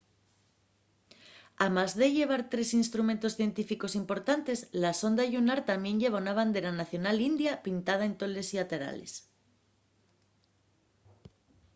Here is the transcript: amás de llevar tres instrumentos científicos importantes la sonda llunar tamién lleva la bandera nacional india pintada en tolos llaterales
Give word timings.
amás 1.65 1.91
de 1.99 2.07
llevar 2.15 2.41
tres 2.53 2.69
instrumentos 2.81 3.35
científicos 3.39 3.93
importantes 4.01 4.59
la 4.83 4.91
sonda 5.01 5.23
llunar 5.31 5.59
tamién 5.69 5.97
lleva 6.01 6.25
la 6.27 6.37
bandera 6.39 6.71
nacional 6.81 7.17
india 7.31 7.53
pintada 7.65 8.03
en 8.09 8.13
tolos 8.21 8.47
llaterales 8.55 9.11